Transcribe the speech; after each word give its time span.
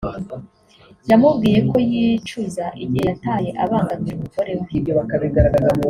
yamubwiye 1.09 1.59
ko 1.71 1.77
yicuza 1.91 2.65
igihe 2.83 3.05
yataye 3.09 3.49
abangamira 3.63 4.15
umugore 4.17 4.53
we 4.59 4.69